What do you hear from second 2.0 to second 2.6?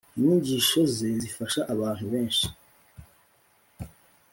benshi